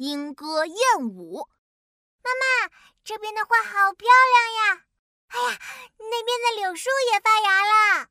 [0.00, 1.46] 莺歌燕舞。
[2.22, 2.72] 妈妈，
[3.04, 4.84] 这边的花好漂亮呀！
[5.28, 5.58] 哎呀，
[5.98, 8.08] 那边的柳树也发芽了。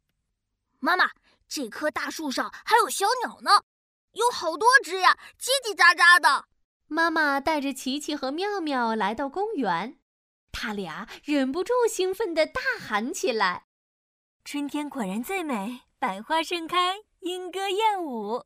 [0.78, 1.10] 妈妈，
[1.48, 3.64] 这棵大树上还有小鸟呢，
[4.12, 6.46] 有好多只呀，叽叽喳喳的。
[6.86, 10.00] 妈妈带着琪琪和妙妙来到公园，
[10.52, 13.66] 他俩忍不住兴奋地大喊起来
[14.46, 18.46] ：“春天果然最美，百花盛开，莺歌燕舞。”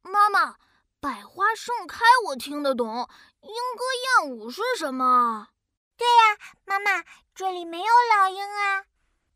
[0.00, 0.56] 妈妈。
[1.00, 3.08] 百花盛开，我听得懂。
[3.42, 5.48] 莺歌燕舞是什么？
[5.96, 7.84] 对呀，妈妈，这里没有
[8.16, 8.84] 老鹰啊。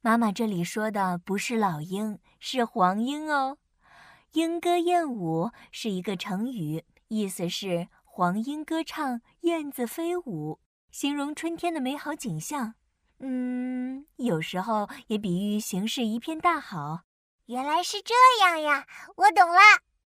[0.01, 3.59] 妈妈这里说的不是老鹰，是黄莺哦。
[4.33, 10.59] 莺歌燕舞是一个成语，意思是黄莺歌唱，燕子飞舞，
[10.91, 12.75] 形容春天的美好景象。
[13.21, 17.03] 嗯，有时候也比喻形势一片大好。
[17.47, 19.61] 原来是这样呀，我懂了。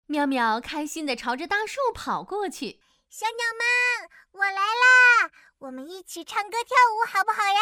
[0.09, 2.81] 妙妙开心地朝着大树跑过去。
[3.11, 5.29] 小鸟们，我来啦！
[5.59, 7.59] 我们一起唱歌跳舞，好不好呀？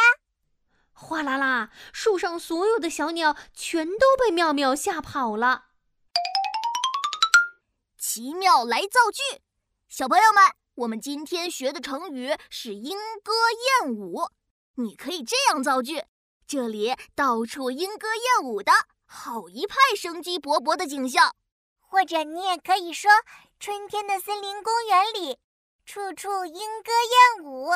[0.93, 5.65] 哗啦啦，树上所有的小鸟全都被妙妙吓跑了。
[7.97, 9.41] 奇妙来造句，
[9.89, 10.41] 小朋友们，
[10.75, 13.33] 我们今天学的成语是莺歌
[13.83, 14.29] 燕舞。
[14.75, 16.05] 你可以这样造句：
[16.47, 18.71] 这里到处莺歌燕舞的，
[19.05, 21.35] 好一派生机勃勃的景象。
[21.87, 23.09] 或者你也可以说，
[23.59, 25.39] 春天的森林公园里，
[25.85, 26.91] 处处莺歌
[27.37, 27.71] 燕舞。